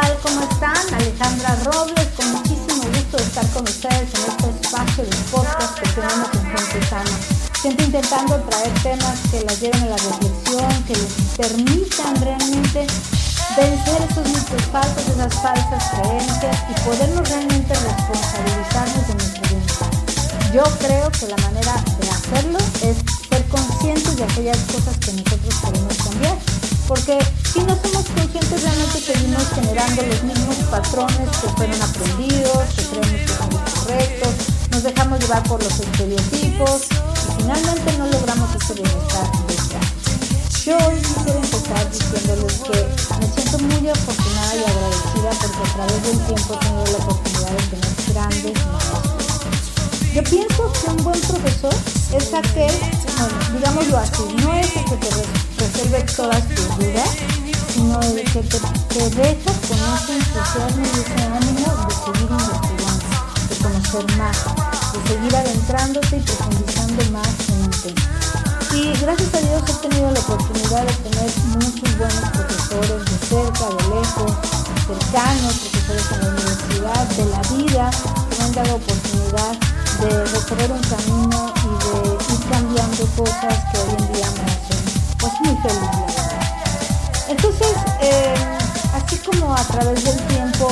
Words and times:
tal? 0.00 0.18
¿Cómo 0.22 0.40
están? 0.40 0.94
Alejandra 0.94 1.56
Robles, 1.64 2.08
con 2.16 2.32
muchísimo 2.32 2.82
gusto 2.82 3.16
de 3.16 3.22
estar 3.22 3.46
con 3.50 3.62
ustedes 3.62 4.08
en 4.14 4.22
este 4.26 4.50
espacio 4.50 5.04
de 5.04 5.16
podcast 5.30 5.78
que 5.78 5.88
tenemos 5.90 6.28
en 6.34 6.44
Gente 6.50 6.86
Sana. 6.90 7.16
Siempre 7.62 7.86
intentando 7.86 8.34
traer 8.50 8.72
temas 8.82 9.18
que 9.30 9.40
las 9.44 9.60
lleven 9.60 9.82
a 9.84 9.86
la 9.86 9.96
reflexión, 9.96 10.84
que 10.88 10.94
les 10.94 11.12
permitan 11.38 12.16
realmente 12.20 12.86
vencer 13.56 13.98
esos 14.10 14.26
mitos 14.26 14.62
falsos, 14.72 15.06
esas 15.14 15.34
falsas 15.34 15.84
creencias 15.94 16.56
y 16.70 16.80
podernos 16.80 17.28
realmente 17.28 17.74
responsabilizarnos 17.74 19.06
de 19.06 19.14
nuestro 19.14 19.42
bienestar. 19.48 19.90
Yo 20.52 20.64
creo 20.82 21.10
que 21.12 21.26
la 21.28 21.36
manera 21.36 21.74
de 22.00 22.10
hacerlo 22.10 22.58
es 22.82 22.96
ser 23.30 23.44
conscientes 23.46 24.16
de 24.16 24.24
aquellas 24.24 24.58
cosas 24.58 24.96
que 24.98 25.12
nosotros 25.12 25.54
queremos 25.62 25.96
cambiar. 25.98 26.36
Porque 26.88 27.18
los 29.92 30.22
mismos 30.22 30.56
patrones 30.70 31.28
que 31.40 31.48
fueron 31.56 31.82
aprendidos, 31.82 32.64
que 32.74 32.84
creemos 32.84 33.20
que 33.20 33.28
son 33.28 33.50
los 33.50 33.74
correctos, 33.74 34.30
nos 34.70 34.82
dejamos 34.82 35.20
llevar 35.20 35.42
por 35.42 35.62
los 35.62 35.78
estereotipos 35.78 36.86
y 36.88 37.42
finalmente 37.42 37.98
no 37.98 38.06
logramos 38.06 38.48
ese 38.54 38.74
bienestar. 38.74 39.28
Yo 40.64 40.78
hoy 40.78 40.96
quisiera 40.96 41.38
empezar 41.38 41.90
diciéndoles 41.90 42.54
que 42.60 42.86
me 43.20 43.26
siento 43.28 43.58
muy 43.58 43.88
afortunada 43.90 44.54
y 44.56 44.64
agradecida 44.64 45.30
porque 45.40 45.58
a 45.58 45.74
través 45.74 46.02
del 46.02 46.18
tiempo 46.26 46.54
he 46.54 46.58
tenido 46.64 46.84
la 46.86 47.04
oportunidad 47.04 47.50
de 47.50 47.62
tener 47.68 47.94
grandes 48.14 48.66
maestros. 48.72 49.44
Yo 50.14 50.22
pienso 50.24 50.72
que 50.72 50.90
un 50.90 50.96
buen 51.04 51.20
profesor 51.20 51.74
es 52.16 52.32
aquel, 52.32 52.72
bueno, 53.18 53.36
digámoslo 53.52 53.98
así, 53.98 54.22
no 54.42 54.54
es 54.54 54.76
el 54.76 54.84
que 54.84 54.96
te 54.96 55.08
resuelve 55.58 56.02
todas 56.16 56.48
tus 56.48 56.78
dudas, 56.78 57.10
sino 57.74 58.00
el 58.02 58.22
que 58.30 58.40
te, 58.40 59.10
deja 59.10 59.52
con 59.66 59.78
ese 59.94 60.14
entusiasmo 60.14 60.84
y 60.84 61.00
ese 61.00 61.22
ánimo 61.26 61.68
de 61.82 61.94
seguir 62.04 62.30
investigando, 62.30 63.06
de 63.48 63.56
conocer 63.56 64.16
más, 64.16 64.38
de 64.92 65.08
seguir 65.08 65.34
adentrándote 65.34 66.16
y 66.16 66.20
profundizando 66.20 67.04
más 67.10 67.28
en 67.48 67.64
un. 67.64 67.94
Y 68.78 68.92
gracias 69.00 69.34
a 69.34 69.40
Dios 69.40 69.62
he 69.68 69.88
tenido 69.88 70.10
la 70.12 70.20
oportunidad 70.20 70.86
de 70.86 70.94
tener 71.02 71.30
muchos 71.58 71.98
buenos 71.98 72.30
profesores 72.30 73.04
de 73.10 73.18
cerca, 73.26 73.66
de 73.66 73.82
lejos, 73.90 74.32
cercanos, 74.86 75.54
profesores 75.58 76.06
en 76.12 76.20
la 76.20 76.28
universidad, 76.30 77.06
de 77.08 77.24
la 77.26 77.42
vida, 77.56 77.90
que 78.30 78.36
me 78.38 78.44
han 78.44 78.52
dado 78.52 78.74
oportunidad 78.76 79.54
de 79.98 80.24
recorrer 80.26 80.70
un 80.70 80.82
camino 80.82 81.52
y 81.58 81.70
de 81.82 82.34
ir 82.34 82.40
cambiando 82.48 83.06
cosas 83.16 83.58
que 83.72 83.78
hoy 83.78 83.96
en 83.98 84.12
día 84.12 84.30
me 84.30 84.44
hacen 84.44 84.84
pues 85.18 85.32
muy 85.40 85.56
feliz 85.62 86.33
eh, 88.04 88.34
así 88.94 89.16
como 89.18 89.54
a 89.54 89.64
través 89.64 90.04
del 90.04 90.16
tiempo 90.26 90.68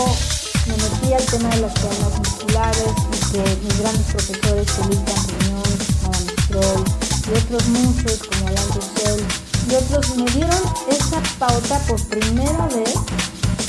me 0.66 0.77
metí 0.77 1.12
al 1.12 1.25
tema 1.27 1.48
de 1.50 1.61
las 1.62 1.75
cadenas 1.75 2.19
musculares 2.19 2.92
y 3.12 3.33
que 3.33 3.56
mis 3.62 3.78
grandes 3.80 4.06
profesores 4.12 4.70
Felipe 4.70 5.12
Riñón, 5.41 5.62
Madame 6.03 6.33
Stroll 6.44 6.84
y 7.28 7.38
otros 7.38 7.69
muchos 7.69 8.19
como 8.28 8.48
Alain 8.48 8.69
Roussel 8.75 9.25
y 9.70 9.75
otros 9.75 10.16
me 10.16 10.25
dieron 10.33 10.62
esa 10.91 11.22
pauta 11.38 11.78
por 11.86 12.00
primera 12.08 12.66
vez 12.69 12.94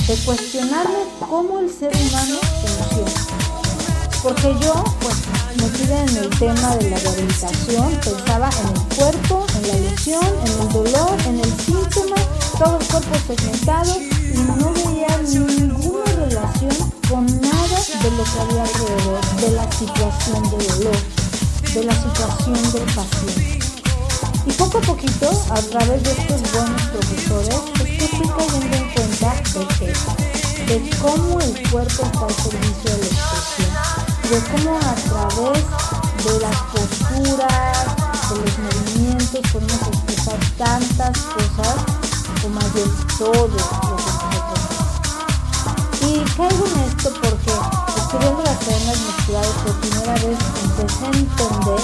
de 0.08 0.16
cuestionarme 0.26 1.00
cómo 1.30 1.60
el 1.60 1.70
ser 1.72 1.92
humano 1.96 2.40
funciona. 2.62 3.43
Porque 4.24 4.56
yo, 4.62 4.86
pues, 5.02 5.18
metida 5.58 6.02
en 6.02 6.18
el 6.18 6.30
tema 6.40 6.78
de 6.78 6.92
la 6.92 6.98
rehabilitación, 6.98 7.92
pensaba 8.02 8.50
en 8.62 8.68
el 8.70 8.96
cuerpo, 8.96 9.46
en 9.58 9.68
la 9.68 9.90
lesión, 9.90 10.26
en 10.46 10.62
el 10.62 10.70
dolor, 10.70 11.18
en 11.28 11.40
el 11.42 11.60
síntoma, 11.60 12.16
todo 12.58 12.80
el 12.80 12.88
cuerpo 12.88 13.16
segmentado 13.28 13.98
y 14.00 14.38
no 14.38 14.72
veía 14.72 15.18
ninguna 15.28 16.06
relación 16.06 16.92
con 17.10 17.26
nada 17.42 17.80
de 18.02 18.12
lo 18.12 18.24
que 18.24 18.40
había 18.40 18.64
alrededor 18.64 19.26
de 19.42 19.52
la 19.52 19.72
situación 19.74 20.44
de 20.44 20.68
dolor, 20.68 20.98
de 21.74 21.84
la 21.84 21.94
situación 21.94 22.72
del 22.72 22.96
paciente. 22.96 23.60
Y 24.46 24.52
poco 24.54 24.78
a 24.78 24.82
poquito, 24.82 25.44
a 25.52 25.62
través 25.64 26.02
de 26.02 26.12
estos 26.12 26.42
buenos 26.54 26.82
profesores, 26.84 27.56
es 27.84 28.10
que 28.10 28.30
cayendo 28.38 28.78
en 28.78 28.94
cuenta 28.94 29.36
de 29.54 29.68
que, 29.76 30.74
de 30.74 30.90
cómo 31.02 31.42
el 31.42 31.70
cuerpo 31.70 32.04
está 32.06 32.26
al 32.26 32.36
servicio 32.36 32.90
de 32.90 32.98
la 33.00 33.06
expresión 33.06 34.03
de 34.34 34.40
cómo 34.50 34.80
a 34.80 34.96
través 34.96 35.64
de 36.26 36.40
las 36.40 36.58
posturas, 36.74 37.86
de 38.30 38.36
los 38.42 38.56
movimientos, 38.58 39.42
podemos 39.52 39.82
expresar 39.88 40.40
tantas 40.58 41.20
cosas 41.20 41.76
como 42.42 42.60
de 42.60 42.84
todo 43.20 43.48
lo 43.48 43.58
que 43.58 43.88
nosotros 43.94 44.74
Y 46.02 46.20
caigo 46.36 46.66
en 46.66 46.80
esto 46.90 47.14
porque 47.22 47.54
estudiando 47.96 48.42
las 48.44 48.58
cadenas 48.58 48.98
musculares 49.06 49.56
por 49.64 49.74
primera 49.82 50.14
vez 50.14 50.40
empecé 50.64 51.06
a 51.06 51.10
entender 51.10 51.82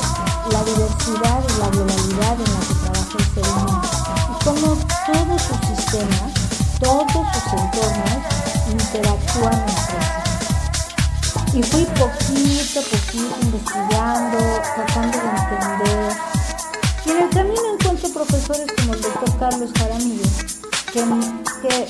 la 0.51 0.63
diversidad 0.63 1.39
y 1.45 1.59
la 1.59 1.69
globalidad 1.69 2.33
en 2.33 2.49
la 2.49 2.61
que 2.65 2.73
trabaja 2.81 3.15
el 3.19 3.25
ser 3.35 3.45
humano. 3.47 3.81
Y 4.31 4.43
cómo 4.43 4.67
todos 5.05 5.41
sus 5.43 5.59
sistemas, 5.67 6.33
todos 6.79 7.27
sus 7.31 7.53
entornos 7.53 8.21
interactúan 8.71 9.53
entre 9.53 10.01
sí 10.01 10.08
y 11.53 11.63
fui 11.63 11.83
poquito 11.85 12.79
a 12.79 12.83
poquito 12.83 13.35
investigando, 13.41 14.37
tratando 14.75 15.17
de 15.17 15.29
entender. 15.29 16.17
Y 17.05 17.09
en 17.09 17.17
el 17.17 17.29
camino 17.29 17.73
encuentro 17.73 18.09
profesores 18.09 18.67
como 18.77 18.93
el 18.93 19.01
doctor 19.01 19.39
Carlos 19.39 19.69
Jaramillo, 19.77 20.29
que, 20.93 21.03
que 21.61 21.87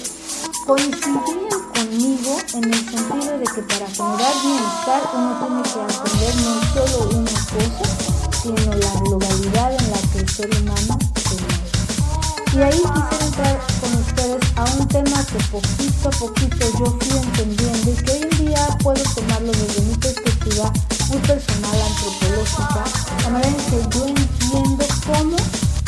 coincidían 0.65 1.49
conmigo 1.75 2.37
en 2.53 2.63
el 2.65 2.89
sentido 2.89 3.37
de 3.37 3.45
que 3.45 3.61
para 3.63 3.87
generar 3.87 4.33
bienestar 4.43 5.01
uno 5.13 5.31
tiene 5.39 5.63
que 5.63 5.79
aprender 5.93 6.35
no 6.35 6.51
solo 6.73 7.09
una 7.17 7.31
cosa, 7.31 8.41
sino 8.41 8.73
la 8.75 8.93
globalidad 9.01 9.71
en 9.73 9.91
la 9.91 9.97
que 10.13 10.19
el 10.19 10.29
ser 10.29 10.49
humano 10.61 10.99
se. 11.15 12.57
Y 12.57 12.61
ahí 12.61 12.71
quisiera 12.71 13.25
entrar 13.25 13.59
con 13.79 13.93
ustedes 13.99 14.48
a 14.59 14.65
un 14.77 14.87
tema 14.89 15.25
que 15.25 15.39
poquito 15.45 16.09
a 16.09 16.11
poquito 16.11 16.65
yo 16.77 16.85
fui 16.99 17.17
entendiendo 17.17 17.91
y 17.91 17.95
que 17.95 18.11
hoy 18.11 18.27
en 18.29 18.45
día 18.45 18.67
puedo 18.83 19.01
tomarlo 19.15 19.51
desde 19.53 19.81
mi 19.83 19.95
perspectiva 19.95 20.73
muy 21.07 21.17
personal, 21.19 21.81
antropológica, 21.81 22.83
la 23.23 23.29
manera 23.29 23.49
en 23.49 23.55
que 23.55 23.97
yo 23.97 24.07
entiendo 24.07 24.85
cómo 25.07 25.37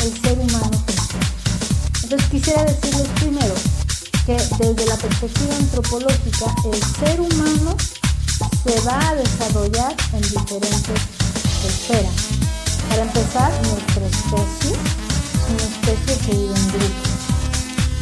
el 0.00 0.22
ser 0.22 0.38
humano 0.38 0.70
funciona. 0.86 1.26
Entonces 2.02 2.30
quisiera 2.30 2.64
decirles 2.64 3.08
primero 3.16 3.54
que 4.24 4.32
desde 4.32 4.86
la 4.86 4.96
perspectiva 4.96 5.54
antropológica 5.54 6.46
el 6.72 6.82
ser 6.98 7.20
humano 7.20 7.76
se 8.64 8.80
va 8.80 9.10
a 9.10 9.14
desarrollar 9.16 9.94
en 10.14 10.22
diferentes 10.22 11.00
esferas. 11.66 12.14
Para 12.88 13.02
empezar, 13.02 13.52
nuestra 13.64 14.06
especie 14.06 15.02
una 15.52 15.62
especie 15.64 16.26
que 16.26 16.32
vive 16.32 16.54
en 16.54 16.68
grupo. 16.68 17.11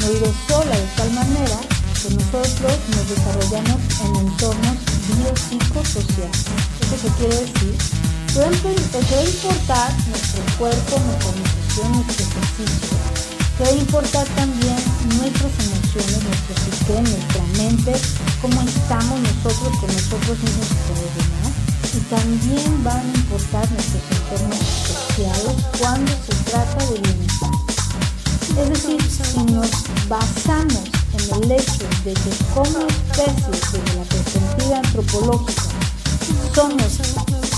No 0.00 0.08
vive 0.08 0.32
sola 0.48 0.76
de 0.76 0.86
tal 0.96 1.10
manera 1.12 1.60
que 2.00 2.08
nosotros 2.14 2.72
nos 2.88 3.08
desarrollamos 3.08 3.80
en 4.00 4.16
entornos 4.16 4.76
biopsicosociales. 5.12 6.40
¿Eso 6.80 6.96
qué 7.02 7.08
quiere 7.18 7.36
decir? 7.36 7.74
Que 8.32 8.40
debe 8.40 9.30
importar 9.30 9.92
nuestro 10.08 10.42
cuerpo, 10.58 10.98
nuestra 11.04 11.32
nutrición, 11.36 11.92
nuestro 11.92 12.24
ejercicio. 12.24 12.96
Debe 13.58 13.76
importar 13.76 14.26
también 14.40 14.80
nuestras 15.20 15.52
emociones, 15.68 16.24
nuestro 16.24 16.54
sistema, 16.64 17.08
nuestra 17.08 17.44
mente, 17.60 17.92
cómo 18.40 18.62
estamos 18.62 19.20
nosotros 19.20 19.78
con 19.80 19.92
nosotros 19.92 20.38
mismos 20.40 20.68
y 20.70 20.80
con 20.88 20.96
demás 20.96 21.40
y 21.92 22.00
también 22.08 22.84
van 22.84 23.00
a 23.00 23.18
importar 23.18 23.70
nuestros 23.72 24.02
entornos 24.10 24.58
sociales 24.58 25.56
cuando 25.78 26.12
se 26.12 26.50
trata 26.50 26.86
de 26.86 27.00
bienestar. 27.00 27.69
Es 28.58 28.68
decir, 28.68 29.00
si 29.10 29.38
nos 29.52 29.70
basamos 30.08 30.82
en 31.14 31.42
el 31.42 31.52
hecho 31.52 31.84
de 32.04 32.12
que 32.14 32.30
como 32.54 32.86
especie, 32.86 33.50
desde 33.50 33.96
la 33.96 34.04
perspectiva 34.04 34.78
antropológica, 34.78 35.62
somos 36.54 36.98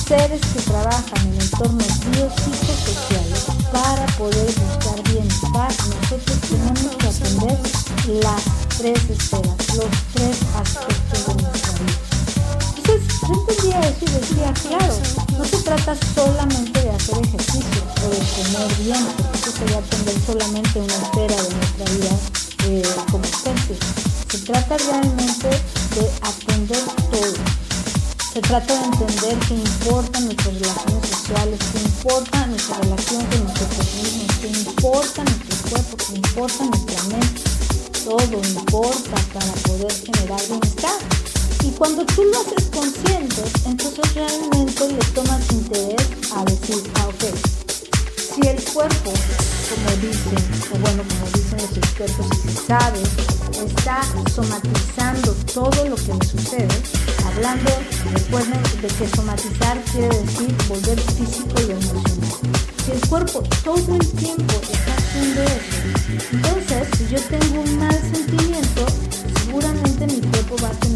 seres 0.07 0.41
que 0.53 0.61
trabajan 0.63 1.27
en 1.27 1.41
entornos 1.41 2.01
biopsicosociales 2.11 3.45
para 3.73 4.07
poder 4.19 4.47
buscar 4.47 5.03
bienestar, 5.11 5.73
nosotros 5.89 6.39
tenemos 6.49 6.97
que 6.97 7.07
atender 7.07 7.59
las 8.23 8.43
tres 8.77 9.01
esferas, 9.11 9.77
los 9.77 9.91
tres 10.15 10.39
aspectos 10.55 11.02
y 14.01 14.05
decía, 14.07 14.53
claro, 14.55 14.95
no 15.37 15.45
se 15.45 15.57
trata 15.59 15.97
solamente 16.15 16.81
de 16.81 16.91
hacer 16.91 17.19
ejercicio 17.19 17.83
o 18.05 18.09
de 18.11 18.19
comer 18.19 18.75
bien, 18.79 19.07
porque 19.17 19.39
eso 19.39 19.53
sería 19.53 19.79
atender 19.79 20.15
solamente 20.27 20.81
una 20.81 20.95
esfera 20.95 21.43
de 21.43 21.55
nuestra 21.55 21.85
vida 21.95 22.19
eh, 22.69 22.83
como 23.11 23.25
especie. 23.25 23.77
Se 24.31 24.39
trata 24.39 24.77
realmente 24.79 25.49
de 25.49 26.11
atender 26.23 26.85
todo. 27.11 27.35
Se 28.33 28.41
trata 28.41 28.79
de 28.79 28.85
entender 28.85 29.39
que 29.41 29.55
importan 29.55 30.25
nuestras 30.25 30.55
relaciones 30.55 31.09
sociales, 31.11 31.59
que 31.73 31.79
importa 31.81 32.47
nuestra 32.47 32.77
relación 32.79 33.27
con 33.27 33.45
nosotros 33.45 33.87
mismos, 33.95 34.37
que 34.41 34.49
importa 34.49 35.25
nuestro 35.25 35.71
cuerpo, 35.71 35.97
que 35.97 36.15
importa 36.15 36.65
nuestra 36.65 37.03
mente. 37.05 37.43
todo 38.05 38.49
importa 38.49 39.17
para 39.35 39.53
poder 39.63 39.93
generar 39.93 40.41
bienestar. 40.49 41.32
Y 41.65 41.71
cuando 41.79 42.05
tú 42.07 42.25
lo 42.25 42.41
haces 42.41 42.69
consciente, 42.73 43.43
entonces 43.67 44.15
realmente 44.15 44.89
le 44.89 45.05
tomas 45.15 45.53
interés 45.53 46.09
a 46.35 46.45
decir, 46.45 46.83
ah, 46.97 47.07
ok, 47.09 47.25
si 48.35 48.49
el 48.49 48.63
cuerpo, 48.65 49.13
como 49.13 49.97
dicen, 50.01 50.39
o 50.73 50.79
bueno, 50.79 51.03
como 51.09 51.27
dicen 51.33 51.59
los 51.61 51.77
expertos, 51.77 52.27
si 52.43 52.49
se 52.49 52.67
sabe, 52.67 52.99
está 53.65 54.01
somatizando 54.35 55.33
todo 55.55 55.89
lo 55.89 55.97
que 55.97 56.15
me 56.15 56.27
sucede, 56.27 56.69
hablando, 57.27 57.71
recuerden 58.13 58.63
de 58.81 58.89
que 58.89 59.09
somatizar 59.15 59.81
quiere 59.93 60.19
decir 60.19 60.55
volver 60.69 61.01
físico 61.01 61.55
y 61.61 61.73
emocional. 61.73 62.33
Si 62.85 62.91
el 62.91 63.01
cuerpo 63.09 63.43
todo 63.63 63.95
el 63.95 64.09
tiempo 64.13 64.55
está 64.73 64.97
haciendo 64.97 65.43
eso, 65.43 66.33
entonces 66.33 66.89
si 66.99 67.15
yo 67.15 67.21
tengo 67.23 67.61
un 67.63 67.79
mal 67.79 68.01
sentimiento, 68.13 68.87
seguramente 69.45 70.07
mi 70.07 70.21
cuerpo 70.21 70.57
va 70.63 70.69
a 70.69 70.81
tener 70.81 70.92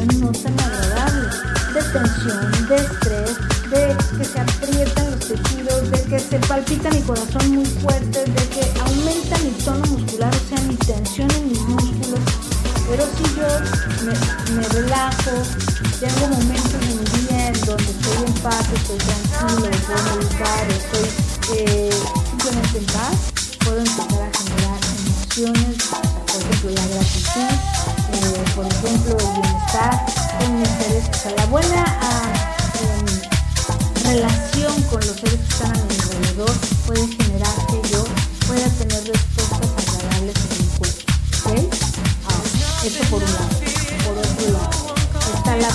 no 0.00 0.32
tan 0.32 0.58
agradable, 0.58 1.28
de 1.74 1.82
tensión, 1.92 2.68
de 2.68 2.76
estrés, 2.76 3.36
de 3.68 3.96
que 4.16 4.24
se 4.24 4.40
aprietan 4.40 5.10
los 5.10 5.20
tejidos, 5.20 5.90
de 5.90 6.02
que 6.04 6.18
se 6.18 6.38
palpita 6.48 6.90
mi 6.90 7.02
corazón 7.02 7.56
muy 7.56 7.66
fuerte, 7.66 8.24
de 8.24 8.48
que 8.48 8.80
aumenta 8.80 9.36
mi 9.38 9.50
tono 9.62 9.84
muscular, 9.86 10.32
o 10.34 10.48
sea, 10.48 10.60
mi 10.66 10.76
tensión 10.76 11.30
en 11.32 11.48
mis 11.48 11.60
músculos. 11.60 12.20
Pero 12.88 13.04
si 13.16 13.22
yo 13.36 14.54
me, 14.54 14.68
relajo, 14.68 15.30
tengo 16.00 16.28
momentos 16.36 16.80
en 16.82 16.98
mi 16.98 17.04
día 17.26 17.52
donde 17.66 17.84
estoy 17.84 18.24
en 18.26 18.34
paz, 18.40 18.66
estoy 18.74 18.96
tranquilo, 18.96 19.70
puedo 19.86 20.16
meditar, 20.16 20.68
estoy 20.70 21.58
eh, 21.58 21.90
simplemente 22.30 22.78
en 22.78 22.86
paz, 22.86 23.21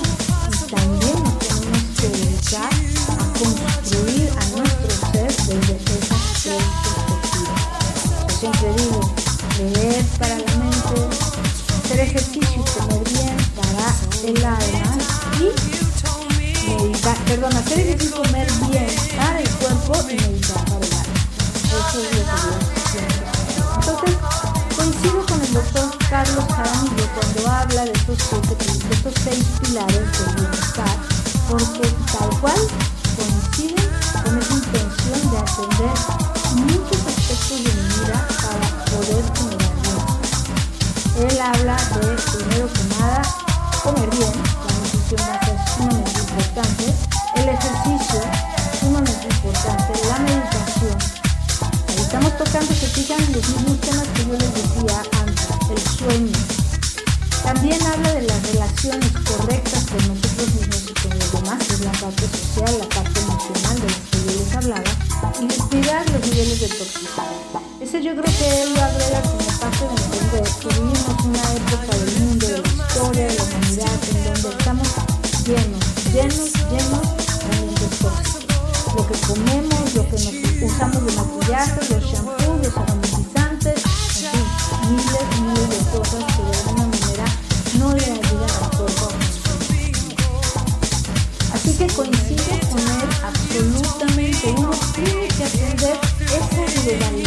y 0.52 0.70
también 0.70 1.19
tenemos 1.38 1.82
que 1.99 2.08
dedicar 2.08 2.70
a 3.11 3.38
construir 3.38 4.31
a 4.31 4.44
nuestro 4.56 4.90
ser 5.12 5.32
desde 5.46 5.75
perspectivas. 5.75 6.64
Yo 8.28 8.34
siempre 8.40 8.69
digo, 8.76 9.00
leer 9.75 10.05
para 10.19 10.38
la 10.38 10.55
mente, 10.56 10.96
hacer 11.84 12.00
ejercicio 12.00 12.64
comer 12.78 13.05
bien 13.05 13.37
para 13.56 13.87
el 14.25 14.44
alma 14.44 14.99
y 15.38 16.70
meditar, 16.70 17.17
perdón, 17.25 17.56
hacer 17.56 17.78
ejercicio 17.81 18.23
comer 18.23 18.49
bien 18.70 18.90
para 19.17 19.40
el 19.40 19.49
cuerpo 19.50 19.93
y 20.11 20.14
meditar 20.14 20.65
Carlos 26.26 26.44
Jaramillo 26.56 27.06
cuando 27.14 27.50
habla 27.50 27.84
de 27.84 27.93
estos, 27.93 28.19
de 28.19 28.94
estos 28.94 29.14
seis 29.23 29.44
pilares 29.62 29.94
del 29.94 30.34
bienestar, 30.34 30.96
porque 31.49 31.88
tal 32.12 32.40
cual 32.40 32.61
coinciden 33.17 33.90
con 34.25 34.38
esa 34.38 34.55
intención 34.55 35.31
de 35.31 35.38
atender 35.38 35.96
muchos 36.67 36.99
aspectos 37.06 37.58
de 37.62 37.73
mi 37.75 37.87
vida 37.94 38.28
para 38.43 38.67
poder 38.90 39.25
generar. 39.37 39.70
Él 41.17 41.40
habla 41.40 41.76
de, 41.76 42.17
primero 42.17 42.73
que 42.73 42.84
nada, 42.99 43.23
comer 43.84 44.11
bien, 44.11 44.32
la 44.67 44.73
nutrición 44.82 45.20
va 45.31 45.34
a 45.34 45.44
ser 45.44 45.58
sumamente 45.76 46.20
importante, 46.20 46.84
el 47.37 47.49
ejercicio, 47.49 48.20
sumamente 48.81 49.26
importante, 49.31 49.93
la 50.08 50.19
meditación. 50.19 50.99
Estamos 51.96 52.37
tocando, 52.37 52.75
se 52.75 52.87
fijan, 52.88 53.20
los 53.32 53.49
mismos 53.49 53.81
temas 53.81 54.08
que 54.08 54.26
yo 54.26 54.32
les 54.32 54.55
decía 54.55 55.15
antes, 55.76 55.84
el 55.84 55.99
sueño. 55.99 56.32
También 57.43 57.82
habla 57.82 58.12
de 58.12 58.23
las 58.23 58.43
relaciones 58.52 59.12
correctas 59.12 59.84
con 59.84 60.08
nosotros 60.08 60.49
mismos 60.55 60.82
y 60.88 60.94
con 60.94 61.19
los 61.19 61.32
demás, 61.32 61.64
que 61.64 61.75
es 61.75 61.81
la 61.81 61.93
parte 61.93 62.23
social, 62.26 62.78
la 62.81 62.88
parte 62.88 63.20
emocional 63.20 63.81
de 63.81 63.87
las 63.87 64.02
que 64.11 64.19
yo 64.25 64.31
les 64.40 64.56
hablaba, 64.56 64.90
y 65.40 65.46
cuidar 65.69 66.11
los 66.11 66.20
niveles 66.23 66.61
de 66.61 66.69
toxicidad. 66.69 67.31
Ese 67.81 68.02
yo 68.02 68.12
creo 68.17 68.25
que 68.25 68.62
él 68.62 68.75
lo 68.75 68.82
agrega 68.82 69.23
como 69.23 69.46
parte 69.61 69.84
de 69.84 69.94
entender 70.02 70.44
que 70.61 70.69
vivimos 70.75 71.17
una 71.25 71.43
época 71.52 71.96
del 71.99 72.12
mundo, 72.20 72.46
de 72.46 72.58
la 72.58 72.69
historia, 72.69 73.26
de 73.26 73.34
la 73.34 73.43
humanidad, 73.44 73.99
en 74.11 74.43
donde 74.43 74.49
estamos 74.58 74.88
llenos, 75.46 75.82
llenos, 76.12 76.50
llenos 76.73 77.06
de 77.78 77.87
tóxicos. 78.02 78.44
Lo 78.96 79.06
que 79.06 79.17
comemos, 79.26 79.94
lo 79.94 80.02
que 80.08 80.17
nos 80.17 80.73
usamos 80.73 81.00
de 81.06 81.12
maquillaje, 81.12 81.81
los 81.90 82.02
shampoos, 82.11 82.45
Uno 94.44 94.71
tiene 94.94 95.29
que 95.29 95.44
atender 95.44 97.25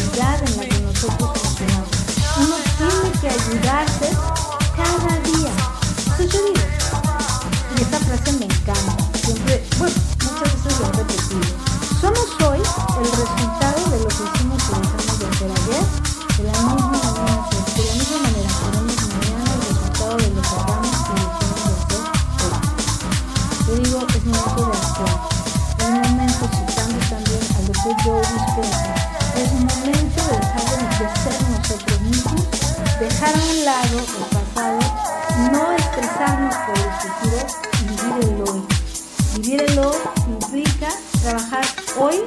hoy, 41.99 42.23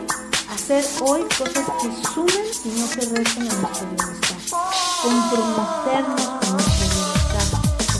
hacer 0.53 0.85
hoy 1.01 1.23
cosas 1.39 1.65
que 1.81 2.09
sumen 2.13 2.47
y 2.65 2.69
no 2.79 2.91
que 2.91 3.01
resten 3.01 3.51
a 3.51 3.55
nuestro 3.55 3.87
bienestar. 3.89 4.37
Comprometernos 5.03 6.21
con 6.21 6.53
nuestro 6.53 6.87
bienestar, 6.93 7.47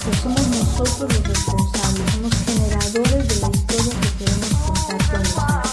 porque 0.03 0.19
somos 0.23 0.47
nosotros 0.49 1.13
los 1.13 1.23
responsables, 1.29 2.13
somos 2.13 2.33
generadores 2.45 3.29
de 3.29 3.37
la 3.41 3.51
que 3.51 3.59
queremos 4.19 4.49
contar 4.67 5.11
con 5.11 5.23
demás. 5.23 5.71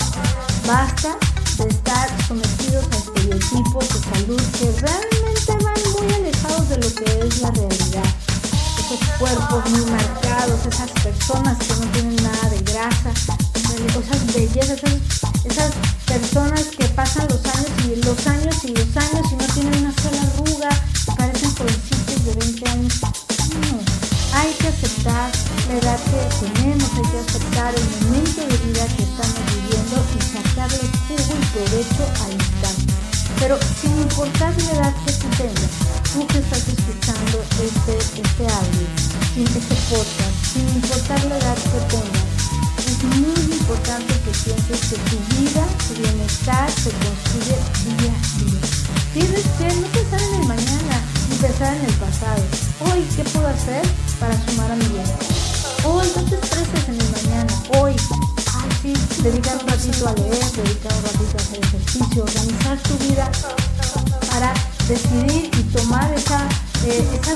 Basta 0.65 1.17
de 1.57 1.67
estar 1.67 2.09
sometidos 2.27 2.85
a 2.91 2.97
estereotipos 2.97 3.89
de 3.89 3.99
salud 3.99 4.41
que 4.57 4.71
realmente 4.79 5.51
van 5.65 5.81
muy 5.91 6.13
alejados 6.13 6.69
de 6.69 6.77
lo 6.77 6.95
que 6.95 7.27
es 7.27 7.41
la 7.41 7.51
realidad. 7.51 8.09
Esos 8.79 8.99
cuerpos 9.19 9.69
muy 9.71 9.91
marcados, 9.91 10.65
esas 10.65 10.91
personas 11.03 11.57
que 11.57 11.78
estás 36.51 36.67
escuchando 36.67 37.43
este, 37.61 37.97
este 38.21 38.43
audio, 38.43 38.87
este 39.37 39.75
podcast, 39.85 40.33
sin 40.51 40.67
importar 40.69 41.23
la 41.25 41.37
edad 41.37 41.55
que 41.55 41.79
tengas, 41.93 42.25
es 42.89 43.03
muy 43.03 43.53
importante 43.53 44.13
que 44.25 44.31
pienses 44.31 44.81
que 44.89 44.97
tu 44.97 45.17
vida, 45.37 45.63
tu 45.87 46.01
bienestar 46.01 46.71
se 46.71 46.89
construye 46.89 47.53
día 47.85 48.09
a 48.09 48.39
día. 48.41 48.61
Tienes 49.13 49.45
que 49.59 49.75
no 49.79 49.87
pensar 49.93 50.21
en 50.21 50.41
el 50.41 50.47
mañana 50.47 51.01
ni 51.29 51.35
pensar 51.35 51.75
en 51.75 51.85
el 51.85 51.93
pasado. 51.93 52.43
Hoy, 52.79 53.05
¿qué 53.15 53.23
puedo 53.25 53.47
hacer 53.47 53.83
para 54.19 54.33
sumar 54.45 54.71
a 54.71 54.75
mi 54.75 54.85
bienestar? 54.85 55.85
Hoy, 55.85 56.07
no 56.15 56.23
te 56.23 56.35
estreses 56.35 56.89
en 56.89 56.99
el 56.99 57.09
mañana. 57.11 57.53
Hoy, 57.77 57.93
ay, 57.93 58.69
sí, 58.81 58.93
decir, 58.93 59.23
dedicar 59.23 59.55
un 59.61 59.67
ratito 59.69 60.07
a 60.07 60.13
leer, 60.13 60.45
dedicar 60.57 60.93
un 60.97 61.03
ratito 61.03 61.37
a 61.37 61.41
hacer 61.41 61.59
ejercicio, 61.63 62.23
organizar 62.23 62.77
tu 62.79 62.97
vida 63.05 63.31
para 64.31 64.53
decidir 64.87 65.58
esa, 66.89 67.35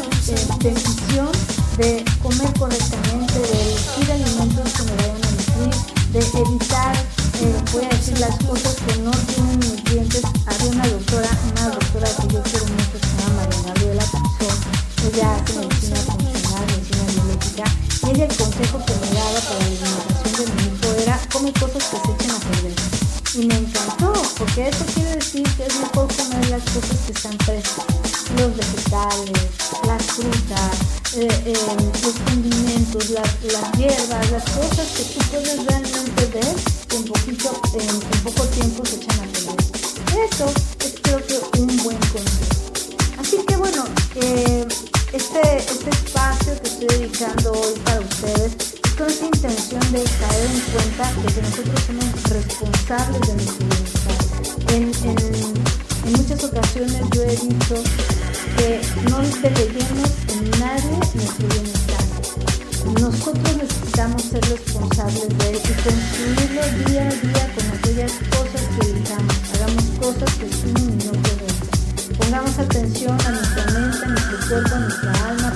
decisión 0.58 1.30
de 1.78 2.04
comer 2.22 2.52
correctamente, 2.58 3.40
de 3.40 3.62
elegir 3.62 4.12
alimentos 4.12 4.74
que 4.74 4.84
me 4.84 4.96
vayan 4.96 5.24
a 5.24 5.32
nutrir, 5.32 5.74
de 6.12 6.40
evitar, 6.40 6.96
eh, 6.96 7.56
voy 7.72 7.86
a 7.86 7.90
decir 7.90 8.18
las 8.20 8.36
cosas 8.46 8.76
que 8.76 8.98
no 9.02 9.12
tienen 9.12 9.60
nutrientes. 9.60 10.22
Había 10.46 10.72
una 10.72 10.88
doctora, 10.88 11.30
una 11.52 11.70
doctora 11.70 12.08
que 12.08 12.34
yo 12.34 12.44
quiero 12.44 12.66
mucho, 12.66 12.98
se 12.98 13.22
llama 13.22 13.44
María 13.44 13.62
Gabriela 13.68 14.06
Canzón, 14.12 14.58
ella 15.12 15.36
hace 15.36 15.60
medicina 15.60 15.98
funcional, 15.98 16.66
medicina 16.68 17.04
biológica, 17.14 17.64
y 18.04 18.10
ella 18.10 18.26
el 18.26 18.36
consejo 18.36 18.86
que 18.86 18.94
me 18.94 19.14
daba 19.14 19.40
para 19.40 19.60
la 19.60 19.66
alimentación 19.66 20.34
de 20.34 20.54
mi 20.54 20.64
hijo 20.64 21.02
era 21.02 21.20
come 21.32 21.54
cosas 21.54 21.84
que 21.90 21.98
se 21.98 22.12
echen 22.14 22.32
a 22.32 22.40
perder. 22.40 22.76
Y 23.36 23.46
me 23.48 23.58
encantó, 23.58 24.14
porque 24.38 24.70
eso 24.70 24.86
quiere 24.94 25.16
decir 25.16 25.44
que 25.58 25.66
es 25.66 25.76
mejor 25.80 26.08
comer 26.16 26.50
las 26.50 26.64
cosas 26.64 26.98
que 27.06 27.12
están 27.14 27.38
frescas, 27.40 28.13
los 28.38 28.56
vegetales, 28.56 29.50
las 29.86 30.04
frutas, 30.04 30.94
eh, 31.16 31.28
eh, 31.46 31.54
los 32.02 32.14
condimentos, 32.26 33.10
las, 33.12 33.72
hierbas, 33.78 34.32
las 34.32 34.44
cosas 34.44 34.88
que 34.98 35.04
tú 35.04 35.20
puedes 35.30 35.66
realmente 35.66 36.26
ver 36.34 36.56
en, 36.96 37.04
poquito, 37.04 37.62
en, 37.74 38.22
poco 38.24 38.44
tiempo 38.46 38.86
se 38.86 38.96
echan 38.96 39.20
a 39.20 39.32
perder. 39.32 40.26
Eso 40.32 40.46
es 40.80 40.94
creo 41.02 41.20
que 41.26 41.62
un 41.62 41.78
buen 41.84 41.98
consejo. 41.98 42.54
Así 43.20 43.38
que 43.48 43.56
bueno, 43.58 43.86
eh, 44.16 44.66
este, 45.12 45.58
este 45.58 45.90
espacio 45.90 46.54
que 46.62 46.68
estoy 46.68 46.88
dedicando 46.88 47.52
hoy 47.52 47.74
para 47.84 48.00
ustedes 48.00 48.52
es 48.84 48.92
con 48.98 49.08
esa 49.08 49.26
intención 49.26 49.82
de 49.92 50.04
caer 50.04 50.50
en 50.52 50.62
cuenta 50.74 51.14
de 51.22 51.34
que 51.34 51.42
nosotros 51.42 51.82
somos 51.86 52.24
responsables 52.30 53.22
de 53.28 53.34
nuestro 53.36 53.66
bienestar. 53.68 54.24
En, 54.74 55.64
en 56.06 56.12
muchas 56.12 56.44
ocasiones 56.44 57.02
yo 57.14 57.24
he 57.24 57.36
dicho 57.36 58.13
que 58.58 58.82
no 59.10 59.20
deleguemos 59.42 60.10
en 60.30 60.52
nadie 60.60 60.98
nuestro 61.14 61.48
bienestar. 61.48 62.06
Nosotros 63.00 63.58
necesitamos 63.58 64.22
ser 64.24 64.42
responsables 64.46 65.30
de 65.38 65.50
él 65.50 65.58
y 65.58 65.74
construirlo 65.84 66.62
día 66.90 67.08
a 67.08 67.14
día 67.14 67.50
con 67.56 67.66
aquellas 67.78 68.12
cosas 68.30 68.64
que 68.76 68.90
elijamos. 68.90 69.36
Hagamos 69.54 69.84
cosas 70.00 70.34
que 70.36 70.48
sumen 70.52 71.00
y 71.00 71.06
no 71.06 71.12
que 71.12 71.34
restan. 71.44 72.18
Pongamos 72.18 72.60
atención 72.60 73.18
a 73.26 73.32
nuestra 73.32 73.66
mente, 73.72 74.06
a 74.06 74.08
nuestro 74.10 74.48
cuerpo, 74.48 74.76
a 74.76 74.80
nuestra 74.80 75.30
alma. 75.30 75.53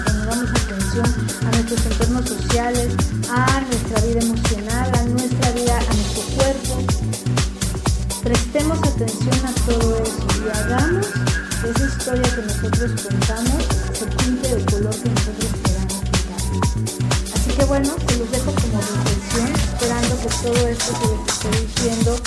Esto 20.69 20.93
que 20.99 21.07
les 21.07 21.27
estoy 21.27 21.67
diciendo 21.67 22.17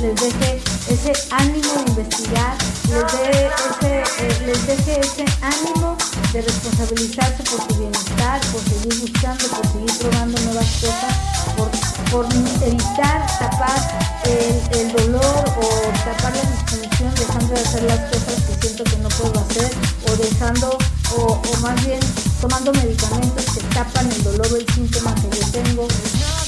les 0.00 0.14
deje 0.16 0.60
ese 0.88 1.12
ánimo 1.30 1.72
de 1.74 1.90
investigar, 1.90 2.56
les, 2.88 4.40
les 4.46 4.66
deje 4.66 5.00
ese 5.00 5.24
ánimo 5.40 5.96
de 6.32 6.42
responsabilizarse 6.42 7.42
por 7.44 7.60
su 7.68 7.78
bienestar, 7.78 8.40
por 8.52 8.60
seguir 8.62 9.00
buscando, 9.00 9.48
por 9.48 9.66
seguir 9.66 9.98
probando 9.98 10.40
nuevas 10.40 10.66
cosas, 10.80 11.14
por, 11.56 11.70
por 12.10 12.26
evitar 12.34 13.26
tapar 13.38 13.80
el, 14.24 14.80
el, 14.80 14.92
dolor 14.92 15.44
o 15.56 15.68
tapar 16.04 16.34
la 16.34 16.42
disfunción 16.42 17.14
dejando 17.14 17.54
de 17.54 17.60
hacer 17.60 17.82
las 17.84 18.00
cosas 18.10 18.42
que 18.46 18.66
siento 18.66 18.84
que 18.84 18.96
no 18.96 19.08
puedo 19.08 19.40
hacer 19.40 19.70
o 20.08 20.16
dejando 20.16 20.78
o, 21.16 21.40
o 21.42 21.56
más 21.60 21.84
bien 21.84 22.00
tomando 22.40 22.72
medicamentos 22.72 23.44
que 23.54 23.60
tapan 23.74 24.10
el 24.10 24.22
dolor 24.24 24.48
o 24.52 24.56
el 24.56 24.66
síntoma 24.74 25.14
que 25.14 25.38
yo 25.38 25.46
tengo. 25.52 25.88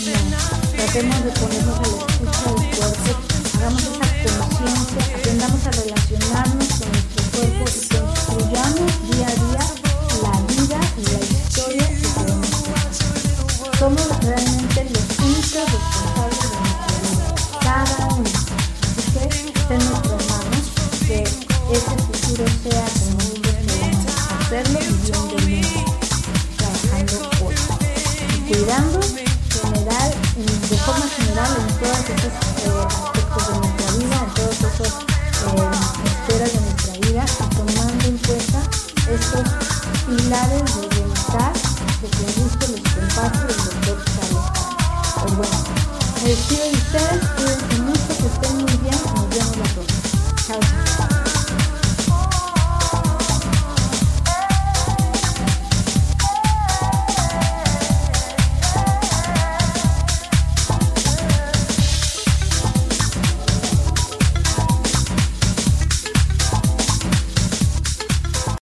Tratemos 0.05 1.25
de 1.25 1.31
ponernos 1.31 1.79
al 1.79 1.85
escucha 1.87 2.51
del 2.53 2.77
cuerpo, 2.77 3.11
hagamos 3.57 3.83
esa 3.83 4.39
conciencia, 4.39 5.17
aprendamos 5.17 5.67
a 5.67 5.71
relacionarnos 5.71 6.69
con 6.69 6.93
nuestro 6.93 7.23
cuerpo 7.33 7.65
y 7.65 7.89
construyamos 7.89 8.93
día 9.11 9.27
a 9.27 9.31
día. 9.31 9.44